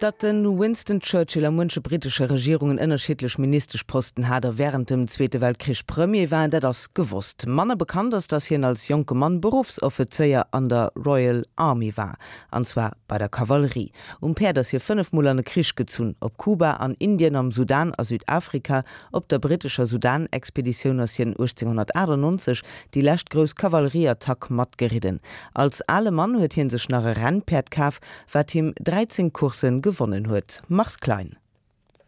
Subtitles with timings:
[0.00, 5.40] Dat den Winston Churchill am munsche britische Regierungen ënnerschilech ministersch Posten hader während dem Zweite
[5.40, 7.48] Weltkrieg Premier war der das gewusst.
[7.48, 12.16] Manne bekannt ist, dass hin als junge Mann Berufsoffizier an der Royal Army war,
[12.52, 13.90] anzwa bei der Kavallerie.
[14.20, 18.04] Um per dass hier fünf Monate Krisch gezun, ob Kuba, an Indien, am Sudan, a
[18.04, 22.62] Südafrika, ob der britische Sudan-Expedition aus 1898
[22.94, 25.18] die lächtgrös Kavallerieattack mat geriden.
[25.54, 27.98] Als alle Mann huet hin sech nach Rennperd kaf,
[28.30, 30.60] wat ihm 13 Kursen gewonnen huet.
[30.68, 31.38] Machs klein.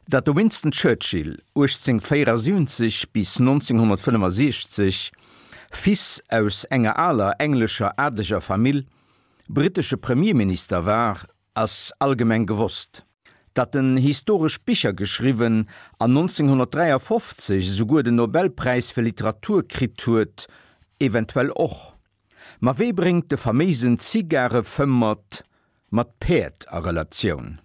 [0.06, 5.10] Dat de Winston Churchill 1874 bis 1965
[5.70, 8.86] fis aus enger aller englischer adlicher Familie,
[9.48, 11.18] britische Premierminister war
[11.54, 13.04] ass allgemeng gewusst
[13.54, 20.46] dat den historisch Bicher geschrieben an 1953 sogur den Nobelpreis für Literaturkrit
[20.98, 21.94] eventuell och.
[22.60, 25.42] Ma we bringt de vermesen Zigarre fëmmert
[25.90, 27.58] mat Perd a Relationun.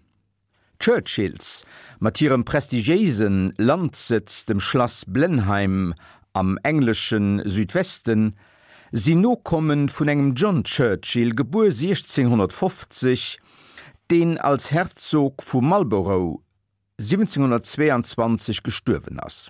[0.79, 1.63] Churchills
[2.00, 5.94] mat ihrem prestigiesen Landsitz dem Schloss Blenheim
[6.33, 8.36] am englischen Südwesten
[8.91, 13.39] sie no kommen vun engem John Churchill geboren 1650
[14.11, 16.41] den als Herzog vu Marlborough
[17.00, 19.50] 1722 gestürwen ass.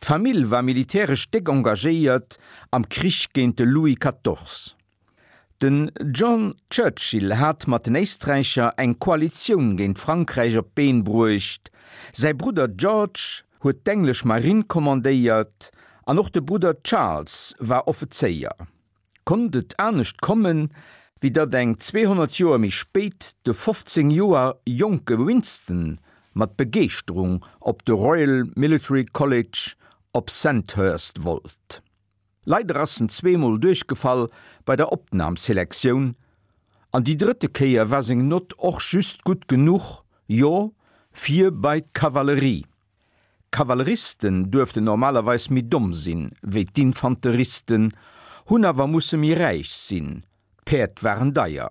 [0.00, 2.38] D'Famill war militärisch deck engagiert
[2.70, 4.76] am Krichgente Louis XIV.
[5.62, 11.70] Den John Churchill hat mat den Eistreichcher eng Koalition géint Frankreich op Been bruecht.
[12.14, 15.70] Sei Bruder George huet d'englisch Marine kommandéiert,
[16.06, 18.56] an noch de Bruder Charles war Offiziier.
[19.26, 20.70] Kondet ernstnecht kommen,
[21.20, 26.00] wie dat deng 200 Joer mich speet de 15 Joer Joke Winston
[26.32, 29.74] mat Begeerung op de Royal Military College
[30.12, 31.82] op Sandhurst wollt.
[32.44, 34.28] Leiderrassen zwemal durchgefall
[34.64, 36.16] bei der Obnahmselektion.
[36.92, 40.74] An die dritte Käier war se not och just gut genug, Jo,
[41.12, 42.64] vier bei Kavallerie.
[43.50, 46.30] Kavalleristen dürfte normalerweise mit dumm sinn,
[46.76, 47.92] Infanteristen,
[48.48, 50.22] hun aber musssse mir reich sinn,
[50.64, 51.68] Perd waren daier.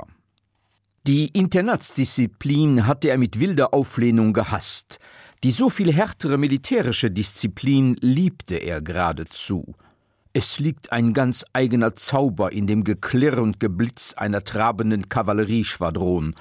[1.07, 4.99] Die Internatsdisziplin hatte er mit wilder Auflehnung gehasst,
[5.43, 9.73] die soviel härtere militärische Disziplin liebte er geradezu.
[10.31, 16.35] Es liegt ein ganz eigener Zauber in dem Geklirr und Geblitz einer trabenden Kavallerieschwadron,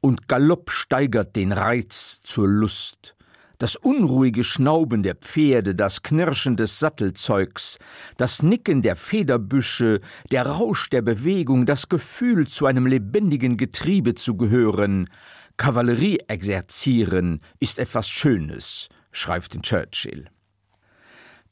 [0.00, 3.16] und Galopp steigert den Reiz zur Lust.
[3.58, 7.78] Das unruhige Schnauben der Pferde, das Knirschen des Sattelzeugs,
[8.16, 14.36] das Nicken der Federbüsche, der Rausch der Bewegung, das Gefühl, zu einem lebendigen Getriebe zu
[14.36, 15.10] gehören,
[15.56, 20.30] Kavallerie exerzieren ist etwas Schönes, schreibt Churchill.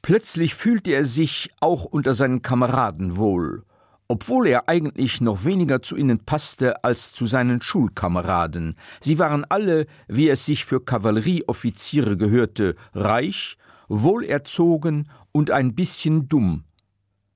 [0.07, 3.65] Plötzlich fühlte er sich auch unter seinen Kameraden wohl,
[4.07, 8.77] obwohl er eigentlich noch weniger zu ihnen passte als zu seinen Schulkameraden.
[9.01, 13.59] Sie waren alle, wie es sich für Kavallerieoffiziere gehörte, reich,
[13.89, 16.63] wohlerzogen und ein bisschen dumm,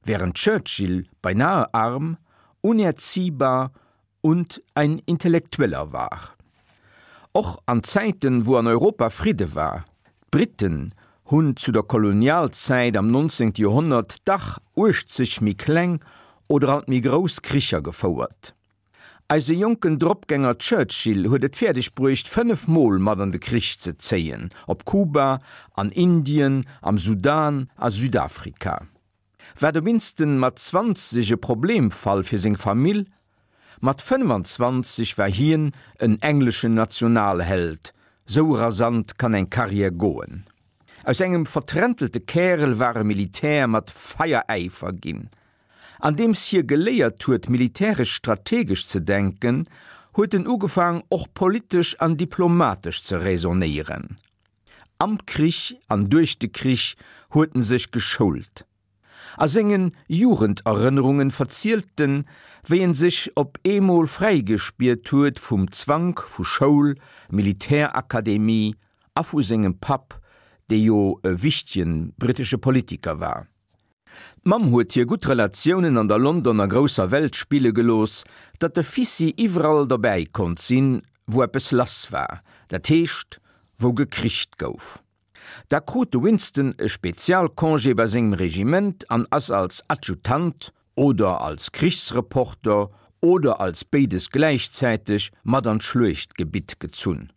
[0.04, 2.18] während Churchill beinahe arm,
[2.60, 3.72] unerziehbar
[4.20, 6.36] und ein Intellektueller war.
[7.32, 9.86] Auch an Zeiten, wo an Europa Friede war,
[10.30, 10.92] Briten,
[11.30, 13.52] hunn zu der Kolonialzeit am 19.
[13.56, 16.00] Jahrhundert dach urcht sich mi kleng
[16.48, 18.54] oder hat mi Groskricher gefauerert.
[19.28, 23.96] Als se jungen Drgänger Churchill huet et fertig brucht fünf Mol an de Krich ze
[23.96, 25.38] zeien, op Kuba,
[25.74, 28.88] an Indien, am Sudan, a Südafrika.
[29.56, 33.06] Wer de winsten mat 20 Problemfall fir seg Mill,
[33.80, 35.70] mat 25 war hien
[36.00, 37.94] en englischen Nationalheld,
[38.26, 40.44] so rasant kann eng Karriere goen
[41.04, 45.28] aus engem vertrentelte kerel waren militär mat feiereifer ginn
[45.98, 49.66] an dems hier geleiert huet militärisch strategisch zu denken
[50.16, 54.16] huet den ugefang och politisch an diplomatisch zu resonieren
[55.00, 56.96] am krich an durch de krich
[57.32, 58.66] hueten sich geschult.
[59.36, 62.26] A sengen jugenderinnerungen verzielten
[62.66, 66.96] wehen sich ob emol freigespiert huet vom zwang vu schoul
[67.30, 68.76] militärakademie
[69.14, 70.20] afusingem pap
[70.70, 73.46] de jo e wichtchen britische Politiker war.
[74.44, 78.24] Mam huet hier gut Relationen an der Londoner großer Weltspiele gelos,
[78.58, 83.40] dat der Fisi iwall dabei kon sinn, wo bes lass war, der Techt,
[83.78, 85.02] wo gekricht gouf.
[85.68, 92.90] Da krute Winston e Spezialkongé bei segem Regiment an ass als Adjutant oder als Kriegsreporter
[93.20, 97.30] oder als Bedes gleichzeitig mat an Schluchtgebiet gezunn.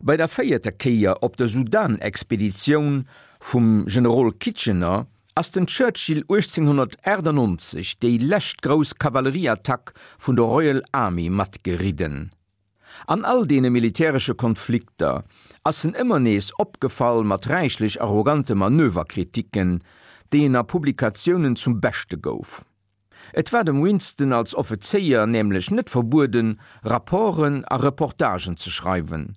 [0.00, 3.06] Bei der feierte Keier op der Sudanexpedition
[3.40, 11.30] vum General Kitchener ass den Churchill 1890 déi lächt gros Kavallerieattack vun der Royal Army
[11.30, 12.30] mat geriden.
[13.06, 15.24] An all dee militärsche Konflikter
[15.64, 19.82] assen immer nees opgefallen mat reichlich arrogante Manöverkritiken,
[20.32, 22.64] deen er Publikationen zum Beste gouf.
[23.32, 29.36] Et war dem Winston als Offiziier nämlich net verbuden, Raporen a Reportagen zu schreiben.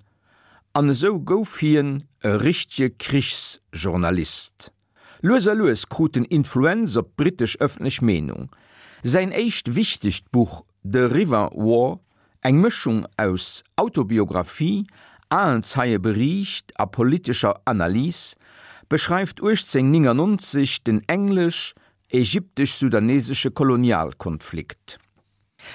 [0.77, 4.73] An so gouf hien e richtige Krichsjournalist.
[5.21, 8.51] Loser Louis kruten Influenz op britisch öffentlich Menung.
[9.01, 12.01] Sein echt wichtig Buch „The River War,
[12.41, 14.85] eng Mischung aus Autobiografie,
[15.29, 18.35] Ahenzeie Bericht a politischer Analyse,
[18.89, 21.73] beschreibt Urzing 90 den englisch,
[22.09, 24.99] ägyptisch-sudanesische Kolonialkonflikt.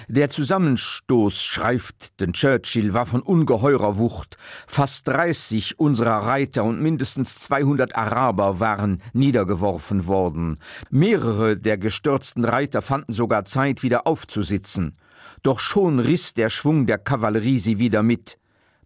[0.08, 4.36] Der Zusammenstoß schreibt den Churchill war von ungeheurer Wucht.
[4.66, 10.58] Fast 30 unserer Reiter und mindestens 200 Araber waren niedergeworfen worden.
[10.90, 14.94] Mehrere der gestürzten Reiter fanden sogar Zeit wieder aufzusitzen.
[15.42, 18.36] Doch schon riss der Schwung der Kavallerie sie wieder mit.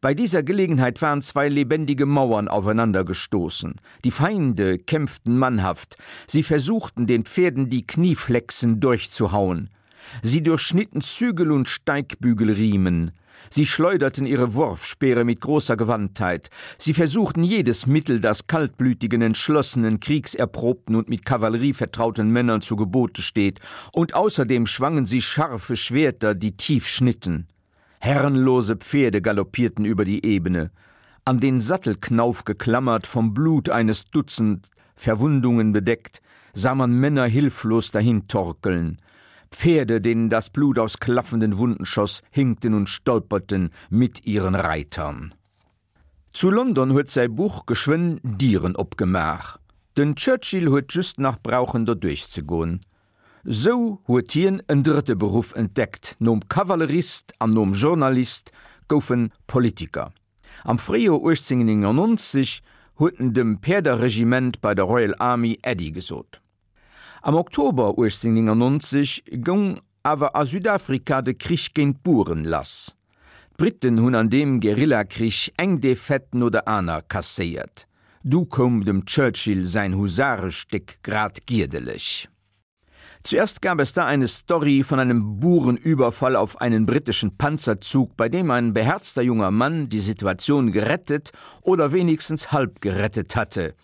[0.05, 3.77] Bei dieser Gelegenheit waren zwei lebendige Mauern aufeinander gestoßen.
[4.05, 5.97] Die Feinde kämpften mannhaft.
[6.27, 9.71] Sie versuchten den Pferden die Knieflexen durchzuhauen.
[10.23, 13.13] Sie durchschnitten Zügel und Steigbügelriemen.
[13.51, 16.51] Sie schleuderten ihre Wurfspeere mit großer Gewandtheit.
[16.79, 23.23] Sie versuchten jedes Mittel, das kaltblütigen, entschlossenen, kriegserprobten und mit Kavallerie vertrauten Männern zu Gebote
[23.23, 23.61] steht,
[23.93, 27.49] und außerdem schwangen sie scharfe Schwerter, die tief schnitten
[28.05, 30.71] herrenlose pferde galoppierten über die ebene
[31.25, 36.21] an den sattelknauf geklammert vom blut eines dutzend verwundungen bedeckt
[36.53, 38.99] sah man männer hilflos dahin torkeln
[39.55, 45.35] pferde denen das blut aus klaffenden wunden schoß hinkten und stolperten mit ihren reitern
[46.33, 49.59] zu london huet sei buch geschwind dieren opgemach
[49.97, 52.81] den churchill huet just nach brauchender durchzugoen
[53.47, 58.53] So huet hien en dritte Beruf entdeckt, nom Kavallerist an nom Journalist
[58.89, 60.13] goufen Politiker.
[60.65, 62.63] Am Frio 1890
[62.99, 66.41] hueten dem Perderregiment bei der Royal Army Eddie gesot.
[67.27, 72.97] Am Oktober 1890 gong awer a Südafrika de Krich géint Buren lass.
[73.57, 77.89] Briten hunn an dem Guerillakrich eng de Fetten oder aner kasseiert.
[78.25, 82.29] Du kom dem Churchill sein Husaresteck grad gierdelich.
[83.23, 88.51] Zuerst gab es da eine Story von einem Burenüberfall auf einen britischen Panzerzug, bei dem
[88.51, 91.33] ein beherzter junger Mann die Situation gerettet
[91.63, 93.75] oder wenigstens halb gerettet hatte.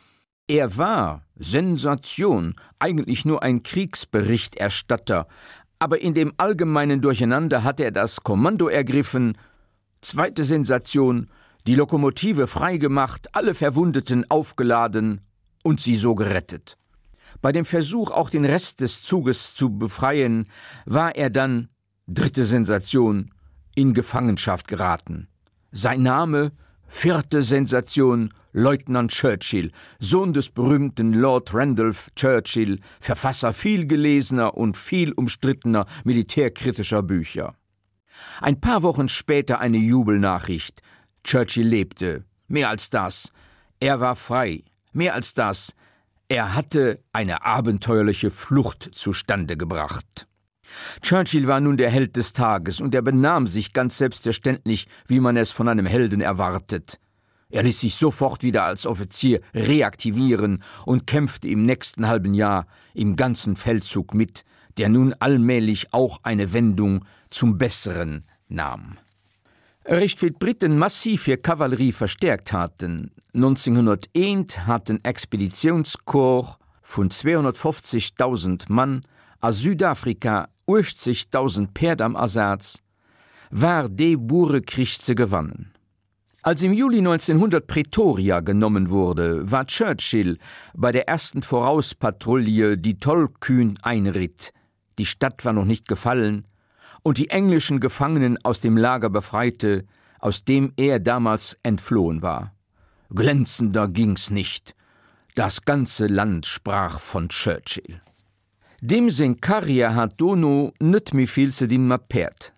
[0.47, 5.27] Er war Sensation, eigentlich nur ein Kriegsberichterstatter,
[5.79, 9.39] aber in dem allgemeinen Durcheinander hatte er das Kommando ergriffen.
[10.03, 11.31] Zweite Sensation,
[11.67, 15.23] die Lokomotive freigemacht, alle Verwundeten aufgeladen
[15.63, 16.77] und sie so gerettet.
[17.41, 20.47] Bei dem Versuch, auch den Rest des Zuges zu befreien,
[20.85, 21.71] war er dann
[22.07, 23.33] dritte Sensation
[23.75, 25.29] in Gefangenschaft geraten.
[25.73, 26.53] Sein Name
[26.91, 29.71] vierte Sensation Leutnant Churchill,
[30.01, 37.55] Sohn des berühmten Lord Randolph Churchill, Verfasser viel gelesener und viel umstrittener militärkritischer Bücher.
[38.41, 40.83] Ein paar Wochen später eine Jubelnachricht.
[41.23, 43.33] Churchill lebte, mehr als das,
[43.79, 45.75] er war frei, mehr als das,
[46.29, 50.27] er hatte eine abenteuerliche flucht zustande gebracht
[51.03, 55.37] churchill war nun der held des tages und er benahm sich ganz selbstverständlich wie man
[55.37, 56.99] es von einem helden erwartet.
[57.51, 63.17] Er ließ sich sofort wieder als offizier reaktivieren und kämpfte im nächsten halben jahr im
[63.17, 64.45] ganzen feldzug mit
[64.77, 68.99] der nun allmählich auch eine wendung zum besseren nahm.
[69.85, 73.11] Recht briten massiv ihr kavallerie verstärkt hatten.
[73.35, 77.11] hatten expeditionskorps von
[78.69, 79.03] mann
[79.41, 80.49] a südafrika
[81.75, 82.79] perd am ersatz
[83.51, 85.73] war de burekrichze gewannen
[86.43, 87.03] als im juli
[87.67, 90.39] pretoria genommen wurde war churchill
[90.75, 94.53] bei der ersten vorauspatrouille die tollkühn einritt
[94.99, 96.47] die stadt war noch nicht gefallen
[97.03, 99.85] und die englischen Gefangenen aus dem Lager befreite,
[100.19, 102.55] aus dem er damals entflohen war.
[103.11, 104.75] Glänzender ging's nicht.
[105.35, 108.01] Das ganze Land sprach von Churchill.
[108.83, 112.55] Dem se Karrier hat Dono nett mi viel ze den Mapert.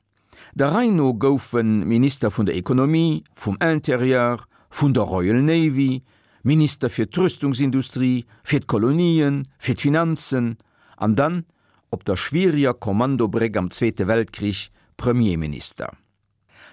[0.54, 6.04] Der Reino goufen Minister vun der Ökonomie, vum Interieur, vun der Royal Navy,
[6.44, 10.58] Minister fir Trüstungsindustrie, fir Kolonien, fir Finanzen,
[10.96, 11.44] an dann
[11.90, 15.90] op der schwieriger Kommandobreg am Zweite Weltkrieg Premierminister.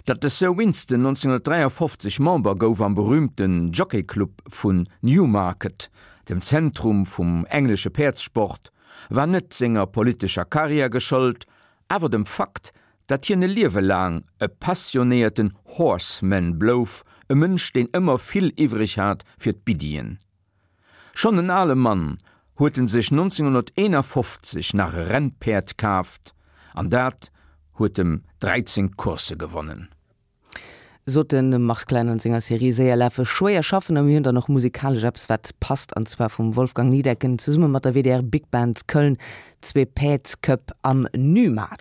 [0.05, 5.89] Dat de Sir Winston 1953 Member gouf am berühmten Jockeyclub vun Newmarket,
[6.29, 8.71] dem Zentrum vum englische Perzsport,
[9.09, 11.45] war net Singer politischer Karriere geschollt,
[11.87, 12.73] awer dem Fakt,
[13.07, 19.53] dat hine Liwelang e passionierten Horseman blouf, e Mënsch den ëmmer vill iwrig hat fir
[19.53, 20.17] d Bidien.
[21.13, 22.17] Schon en alle Mann
[22.59, 26.33] hueten sich 1951 nach Rennperd kaft,
[26.73, 27.31] an dat
[27.77, 29.89] huet dem 13 Kurse gewonnen
[31.09, 35.27] so den machs kleinen Singer Serie sehr läfe scheuer schaffen am hinter noch musikalisch Apps
[35.29, 39.17] wat passt an zwar vom Wolfgang Niedecken zu summe mat der WDR Big Band Köln
[39.61, 41.77] zwe Pätsköpp am Nymarkt.